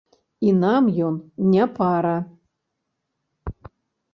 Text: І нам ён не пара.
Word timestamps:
І 0.47 0.53
нам 0.61 0.87
ён 1.07 1.15
не 1.51 1.67
пара. 1.77 2.15